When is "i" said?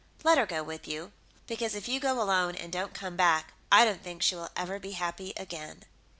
3.71-3.85